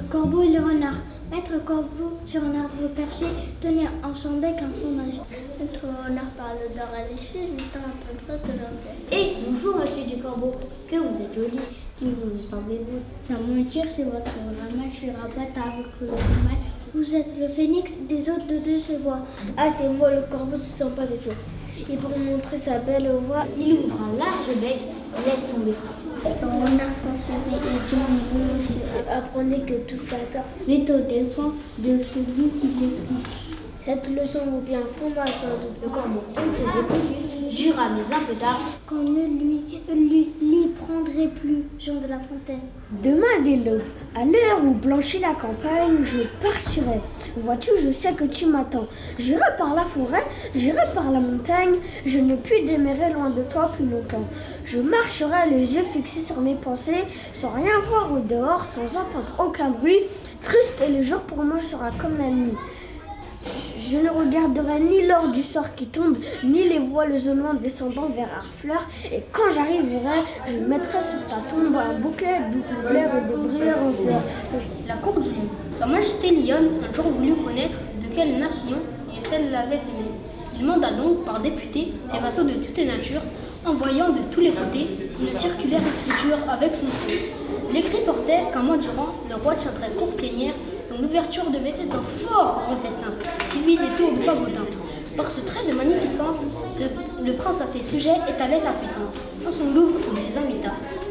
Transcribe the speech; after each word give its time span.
corbeau 0.00 0.42
et 0.42 0.48
le 0.48 0.60
renard. 0.60 0.96
Maître 1.30 1.64
corbeau 1.64 2.18
sur 2.26 2.42
un 2.42 2.54
arbre 2.54 2.88
perché 2.94 3.24
tenait 3.60 3.88
en 4.02 4.14
son 4.14 4.38
bec 4.38 4.56
un 4.60 4.70
fromage. 4.80 5.20
Maître 5.58 5.80
renard 5.82 6.30
parle 6.36 6.58
d'or 6.74 6.88
à 6.94 7.08
lécher, 7.10 7.48
lui 7.48 7.64
tend 7.72 7.80
un 7.80 8.16
peu 8.26 8.32
de 8.32 8.52
l'anglais. 8.52 8.98
Eh, 9.10 9.36
bonjour 9.48 9.78
monsieur 9.78 10.04
du 10.04 10.22
corbeau, 10.22 10.54
que 10.88 10.96
vous 10.96 11.22
êtes 11.22 11.34
joli, 11.34 11.60
qui 11.96 12.04
vous 12.04 12.34
me 12.36 12.42
semblez-vous 12.42 13.00
Ça 13.28 13.34
mentir, 13.40 13.84
c'est 13.94 14.04
votre 14.04 14.30
ramage, 14.30 15.00
je 15.00 15.06
rabatte 15.06 15.56
avec 15.56 15.86
le 16.00 16.08
mal. 16.08 16.58
Vous 16.94 17.14
êtes 17.14 17.32
le 17.40 17.48
phénix 17.48 17.96
des 18.08 18.28
hôtes 18.28 18.46
de 18.46 18.58
deux 18.58 18.80
se 18.80 18.92
voix. 18.92 19.20
Ah, 19.56 19.68
c'est 19.74 19.88
moi, 19.88 20.10
le 20.10 20.22
corbeau 20.30 20.58
se 20.58 20.64
sent 20.64 20.90
pas 20.94 21.06
des 21.06 21.18
jours. 21.20 21.32
Et 21.90 21.96
pour 21.96 22.10
montrer 22.10 22.58
sa 22.58 22.78
belle 22.78 23.10
voix, 23.26 23.44
il 23.58 23.72
ouvre 23.72 23.96
un 24.02 24.18
large 24.18 24.60
bec 24.60 24.76
et 24.76 25.01
laisse 25.24 25.46
tomber 25.52 25.72
ça. 25.72 25.82
Le 26.24 26.46
renard 26.46 26.94
s'enseigner 26.94 27.56
et 27.56 27.78
dit 27.88 27.96
bon 28.32 28.56
monsieur, 28.56 28.82
apprenez 29.10 29.60
que 29.60 29.74
tout 29.88 30.02
flatteur 30.06 30.44
met 30.66 30.90
au 30.90 31.00
dépens 31.00 31.52
de 31.78 32.02
celui 32.02 32.50
qui 32.60 32.66
l'écoute. 32.80 33.61
Cette 33.84 34.08
leçon 34.10 34.46
vaut 34.46 34.60
bien 34.60 34.78
sans 35.00 35.08
doute. 35.08 35.82
Le 35.82 35.88
corbeau 35.88 36.22
toutes 36.32 36.60
écoutes, 36.60 37.50
jura 37.50 37.88
mais 37.88 38.14
un 38.14 38.20
peu 38.20 38.34
qu'on 38.86 39.02
ne 39.02 39.26
lui, 39.26 40.30
lui, 40.40 40.68
prendrait 40.78 41.26
plus 41.26 41.64
Jean 41.80 41.94
de 41.94 42.06
la 42.06 42.20
Fontaine. 42.20 42.60
Demain 43.02 43.40
dès 43.42 43.56
l'aube, 43.56 43.82
à 44.14 44.24
l'heure 44.24 44.62
où 44.64 44.70
blanchit 44.74 45.18
la 45.18 45.34
campagne, 45.34 46.04
je 46.04 46.20
partirai. 46.40 47.00
Vois-tu, 47.36 47.70
je 47.82 47.90
sais 47.90 48.12
que 48.12 48.22
tu 48.22 48.46
m'attends. 48.46 48.86
J'irai 49.18 49.56
par 49.58 49.74
la 49.74 49.84
forêt, 49.84 50.26
j'irai 50.54 50.92
par 50.94 51.10
la 51.10 51.18
montagne, 51.18 51.78
je 52.06 52.20
ne 52.20 52.36
puis 52.36 52.64
demeurer 52.64 53.12
loin 53.12 53.30
de 53.30 53.42
toi 53.42 53.72
plus 53.74 53.86
longtemps. 53.86 54.28
Je 54.64 54.78
marcherai 54.78 55.50
les 55.50 55.74
yeux 55.74 55.84
fixés 55.84 56.20
sur 56.20 56.40
mes 56.40 56.54
pensées, 56.54 57.04
sans 57.32 57.50
rien 57.50 57.80
voir 57.88 58.12
au 58.12 58.20
dehors, 58.20 58.64
sans 58.66 58.96
entendre 58.96 59.34
aucun 59.40 59.70
bruit. 59.70 60.02
Triste 60.44 60.80
et 60.86 60.92
le 60.92 61.02
jour 61.02 61.22
pour 61.22 61.42
moi 61.42 61.60
sera 61.60 61.90
comme 61.98 62.16
la 62.18 62.30
nuit. 62.30 62.54
Je 63.78 63.96
ne 63.96 64.08
regarderai 64.08 64.80
ni 64.80 65.06
l'or 65.06 65.28
du 65.28 65.42
sort 65.42 65.74
qui 65.74 65.86
tombe, 65.86 66.16
ni 66.44 66.68
les 66.68 66.78
voiles 66.78 67.12
au 67.12 67.34
loin 67.34 67.54
descendant 67.54 68.08
vers 68.14 68.28
Harfleur. 68.38 68.88
Et 69.12 69.22
quand 69.32 69.50
j'arriverai, 69.52 70.22
je 70.48 70.56
mettrai 70.56 71.02
sur 71.02 71.20
ta 71.28 71.42
tombe 71.50 71.76
un 71.76 71.98
bouclet 71.98 72.40
de 72.52 72.58
et 72.96 73.02
de 73.02 73.72
en 73.72 73.92
fleurs. 73.92 74.22
La 74.86 74.94
cour 74.94 75.20
du 75.20 75.28
lion. 75.28 75.48
Sa 75.74 75.86
Majesté 75.86 76.30
Lyon 76.30 76.70
un 76.88 76.92
jour 76.92 77.06
voulut 77.06 77.34
connaître 77.34 77.78
de 78.00 78.14
quelle 78.14 78.38
nation 78.38 78.78
et 79.12 79.24
celle 79.24 79.50
l'avait 79.50 79.76
fait 79.76 80.58
Il 80.58 80.64
manda 80.64 80.90
donc 80.92 81.24
par 81.24 81.40
député 81.40 81.92
ses 82.06 82.18
vassaux 82.18 82.44
de 82.44 82.52
toutes 82.52 82.86
natures, 82.86 83.22
envoyant 83.66 84.10
de 84.10 84.20
tous 84.30 84.40
les 84.40 84.52
côtés 84.52 84.88
une 85.20 85.36
circulaire 85.36 85.80
écriture 85.80 86.38
avec 86.48 86.74
son 86.74 86.86
feu. 86.86 87.18
L'écrit 87.72 88.00
portait 88.04 88.42
qu'un 88.52 88.62
mois 88.62 88.76
durant, 88.76 89.14
le 89.28 89.36
roi 89.36 89.54
tiendrait 89.54 89.90
cour 89.98 90.14
plénière 90.14 90.54
l'ouverture 91.00 91.50
devait 91.50 91.70
être 91.70 91.94
un 91.94 92.26
fort 92.26 92.62
grand 92.66 92.76
festin, 92.80 93.12
suivi 93.50 93.76
des 93.76 93.88
tours 93.96 94.12
de 94.12 94.22
fagotin. 94.22 94.64
Par 95.16 95.30
ce 95.30 95.40
trait 95.40 95.64
de 95.68 95.74
magnificence, 95.74 96.46
le 97.22 97.32
prince 97.34 97.60
à 97.60 97.66
ses 97.66 97.82
sujets 97.82 98.16
étalait 98.28 98.60
sa 98.60 98.70
puissance. 98.72 99.18
Dans 99.44 99.52
son 99.52 99.70
louvre, 99.74 99.98
il 100.16 100.22
les 100.24 100.38
invita. 100.38 100.70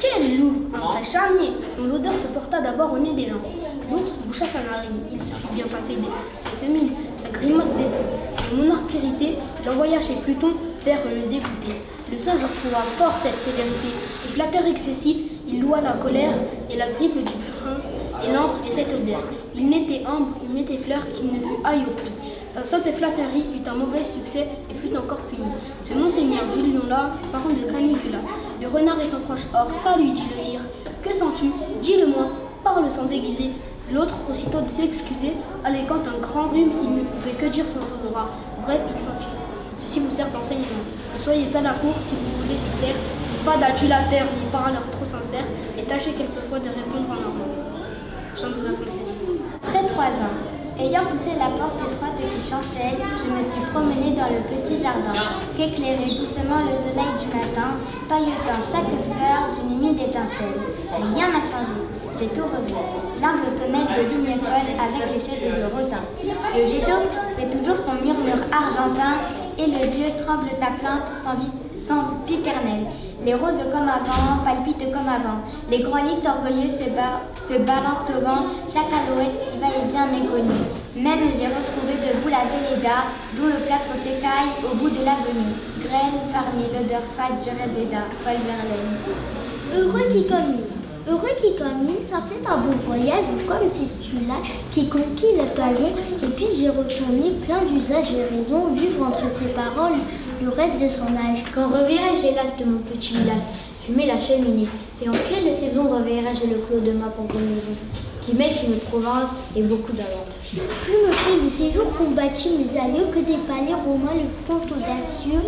Quel 0.00 0.40
louvre 0.40 0.60
Un 0.74 0.92
vrai 0.92 1.04
charnier, 1.04 1.50
dont 1.78 1.84
l'odeur 1.84 2.16
se 2.16 2.26
porta 2.28 2.60
d'abord 2.60 2.92
au 2.94 2.98
nez 2.98 3.12
des 3.12 3.28
gens. 3.28 3.42
L'ours 3.90 4.18
boucha 4.24 4.48
sa 4.48 4.60
narine. 4.60 5.02
Il 5.12 5.20
se 5.20 5.34
fut 5.34 5.54
bien 5.54 5.66
passé 5.66 5.96
des 5.96 6.08
cette 6.34 6.68
mine, 6.68 6.90
sa 7.16 7.28
grimace 7.28 7.68
début. 7.68 8.50
Le 8.50 8.56
monarque 8.56 8.94
irrité 8.94 9.38
l'envoya 9.66 10.00
chez 10.00 10.14
Pluton 10.24 10.54
faire 10.84 11.00
le 11.04 11.28
dégoûter. 11.28 11.82
Le 12.10 12.18
sage 12.18 12.40
trouva 12.40 12.82
fort 12.96 13.14
cette 13.22 13.38
sévérité, 13.38 13.88
et 14.26 14.32
flatteur 14.32 14.66
excessif, 14.66 15.16
il 15.52 15.60
loua 15.60 15.80
la 15.80 15.92
colère 15.92 16.34
et 16.70 16.76
la 16.76 16.90
griffe 16.90 17.16
du 17.16 17.22
prince, 17.62 17.90
et 18.24 18.32
l'antre 18.32 18.54
et 18.66 18.70
cette 18.70 18.92
odeur. 18.94 19.22
Il 19.54 19.68
n'était 19.68 20.02
ambre, 20.06 20.36
il 20.42 20.54
n'était 20.54 20.78
fleur 20.78 21.00
qu'il 21.14 21.26
ne 21.26 21.38
fut 21.38 21.60
aïe 21.64 21.82
au 21.86 21.92
prix. 21.92 22.12
Sa 22.50 22.64
saute 22.64 22.90
flatterie 22.96 23.46
eut 23.54 23.68
un 23.68 23.74
mauvais 23.74 24.04
succès 24.04 24.48
et 24.70 24.74
fut 24.74 24.94
encore 24.96 25.20
puni. 25.22 25.46
Ce 25.84 25.94
monseigneur 25.94 26.42
Julien-là 26.54 27.12
fut 27.20 27.28
parent 27.28 27.50
de 27.50 27.70
Canigula. 27.70 28.18
Le 28.60 28.68
renard 28.68 29.00
étant 29.00 29.20
proche, 29.20 29.46
or 29.54 29.72
ça 29.72 29.96
lui 29.96 30.12
dit 30.12 30.24
le 30.34 30.40
sire. 30.40 30.60
Que 31.02 31.14
sens-tu? 31.14 31.46
Dis-le-moi, 31.82 32.28
parle 32.62 32.90
sans 32.90 33.04
déguiser. 33.04 33.50
L'autre, 33.92 34.16
aussitôt 34.30 34.60
de 34.60 34.68
s'excuser, 34.68 35.32
alléguant 35.64 35.96
un 35.96 36.20
grand 36.20 36.48
rhume, 36.48 36.72
il 36.82 36.94
ne 36.94 37.02
pouvait 37.02 37.36
que 37.38 37.46
dire 37.46 37.68
sans 37.68 37.80
odorat. 37.80 38.28
Bref, 38.62 38.80
il 38.94 39.02
sentit. 39.02 39.26
Ceci 39.76 40.00
vous 40.00 40.10
sert 40.10 40.30
d'enseignement. 40.30 40.84
Soyez 41.18 41.54
à 41.56 41.60
la 41.60 41.72
cour 41.72 41.94
si 42.00 42.14
vous 42.14 42.42
voulez 42.42 42.58
pas 43.44 43.56
d'adulateur 43.56 44.26
ni 44.38 44.46
parleur 44.50 44.88
trop 44.90 45.04
sincère, 45.04 45.44
et 45.78 45.82
tâchez 45.82 46.12
quelquefois 46.12 46.60
de 46.60 46.68
répondre 46.68 47.10
en 47.10 47.20
normand. 47.20 47.50
Jean 48.36 48.50
de 48.50 48.64
la 48.64 49.70
Près 49.70 49.86
trois 49.86 50.14
ans. 50.22 50.36
Ayant 50.78 51.04
poussé 51.04 51.36
la 51.38 51.52
porte 51.58 51.76
étroite 51.76 52.16
qui 52.16 52.40
chancelle, 52.40 52.98
je 53.18 53.28
me 53.28 53.42
suis 53.44 53.60
promenée 53.72 54.16
dans 54.16 54.30
le 54.32 54.40
petit 54.48 54.80
jardin, 54.80 55.36
qu'éclairait 55.54 56.16
doucement 56.16 56.64
le 56.64 56.74
soleil 56.80 57.12
du 57.20 57.28
matin, 57.28 57.76
pailletant 58.08 58.62
chaque 58.64 58.88
fleur 58.88 59.52
d'une 59.52 59.76
humide 59.76 60.00
étincelle. 60.00 60.58
Rien 60.96 61.28
n'a 61.28 61.44
changé, 61.44 61.76
j'ai 62.18 62.28
tout 62.28 62.48
revu. 62.48 62.72
L'humble 63.20 63.52
tonnelle 63.54 63.92
de 63.94 64.08
vigne 64.08 64.38
folle 64.40 64.72
avec 64.80 65.12
les 65.12 65.20
chaises 65.20 65.44
de 65.44 65.68
rotin. 65.68 66.02
Le 66.56 66.66
jet 66.66 66.86
d'eau 66.88 67.04
fait 67.36 67.50
toujours 67.50 67.76
son 67.76 68.00
murmure 68.02 68.42
argentin 68.50 69.28
et 69.58 69.66
le 69.66 69.86
vieux 69.92 70.16
tremble 70.24 70.48
sa 70.48 70.72
plainte 70.80 71.06
sans, 71.22 71.36
sans 71.86 72.24
piternelle. 72.26 72.86
Les 73.24 73.34
roses 73.34 73.62
comme 73.72 73.88
avant 73.88 74.42
palpitent 74.44 74.90
comme 74.90 75.08
avant. 75.08 75.46
Les 75.70 75.78
grands 75.78 76.02
lys 76.02 76.26
orgueilleux 76.26 76.74
se, 76.78 77.54
balancent 77.58 78.10
au 78.10 78.20
vent. 78.24 78.50
Chaque 78.66 78.90
alouette 78.90 79.38
qui 79.46 79.58
va 79.58 79.68
et 79.68 79.88
vient 79.90 80.06
méconnue. 80.06 80.66
Même 80.96 81.30
j'ai 81.38 81.46
retrouvé 81.46 81.94
debout 82.02 82.30
la 82.30 82.44
Véléda, 82.50 83.06
dont 83.38 83.46
le 83.46 83.62
plâtre 83.64 83.94
s'écaille 84.02 84.50
au 84.64 84.74
bout 84.74 84.90
de 84.90 85.04
l'avenue. 85.04 85.54
Graine 85.84 86.18
parmi 86.32 86.66
l'odeur 86.74 87.06
fade 87.16 87.38
du 87.38 87.50
Réséda, 87.50 88.10
Paul 88.24 88.38
Verlaine. 88.42 88.98
Heureux 89.74 90.08
qui 90.10 90.26
commise. 90.26 90.82
Heureux 91.08 91.34
qui 91.40 91.56
commise, 91.56 92.06
ça 92.08 92.22
fait 92.30 92.46
un 92.48 92.58
beau 92.58 92.76
voyage 92.76 93.24
comme 93.48 93.68
si 93.68 93.90
tu 94.00 94.24
l'as 94.26 94.42
qui 94.70 94.88
conquis 94.88 95.34
l'occasion 95.36 95.88
et 96.22 96.26
puis 96.26 96.46
j'ai 96.56 96.68
retourné 96.68 97.32
plein 97.44 97.62
d'usages 97.62 98.12
et 98.12 98.36
raisons 98.36 98.72
vivre 98.72 99.04
entre 99.06 99.28
ses 99.32 99.46
parents 99.46 99.90
le 100.42 100.50
reste 100.50 100.80
de 100.80 100.88
son 100.88 101.06
âge. 101.16 101.44
Quand 101.54 101.68
reverrai-je 101.68 102.34
l'âge 102.34 102.56
de 102.58 102.64
mon 102.64 102.78
petit 102.78 103.14
village 103.14 103.42
Fumer 103.86 104.06
la 104.06 104.20
cheminée. 104.20 104.68
Et 105.02 105.08
en 105.08 105.12
quelle 105.12 105.52
saison 105.52 105.88
reverrai-je 105.88 106.46
le 106.46 106.58
clos 106.66 106.80
de 106.80 106.92
ma 106.92 107.08
pauvre 107.08 107.38
maison 107.40 107.74
qui 108.20 108.34
mêle 108.34 108.54
une 108.64 108.78
province 108.78 109.30
et 109.56 109.62
beaucoup 109.62 109.92
d'avantages. 109.92 110.52
Plus 110.82 110.92
me 110.92 111.10
plaît 111.10 111.44
le 111.44 111.50
séjour 111.50 111.92
qu'ont 111.94 112.12
bâti 112.12 112.50
mes 112.50 112.78
alliés 112.78 113.10
que 113.10 113.18
des 113.18 113.38
palais 113.48 113.74
romains, 113.74 114.14
le 114.14 114.28
front 114.28 114.60
audacieux. 114.70 115.42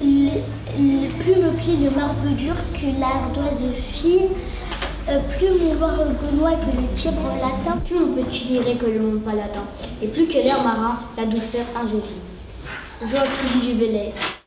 Plus 0.00 1.36
me 1.36 1.50
plaît 1.52 1.78
le 1.82 1.90
marbre 1.90 2.28
dur 2.36 2.54
que 2.74 3.00
l'ardoise 3.00 3.62
fine. 3.92 4.28
Euh, 5.08 5.20
plus 5.38 5.48
mon 5.58 5.72
loir 5.72 5.96
gaulois 5.96 6.52
que 6.56 6.66
le 6.66 6.94
tibre 6.94 7.32
latin, 7.40 7.78
plus 7.86 7.98
mon 7.98 8.22
petit 8.22 8.44
liré 8.44 8.76
que 8.76 8.84
le 8.84 9.00
monde 9.00 9.22
palatin, 9.22 9.62
et 10.02 10.06
plus 10.06 10.26
que 10.26 10.34
l'air 10.34 10.62
marin, 10.62 10.98
la 11.16 11.24
douceur 11.24 11.64
argentine. 11.74 12.20
Jogo 13.00 13.26
de 13.62 13.74
bilhete. 13.74 14.37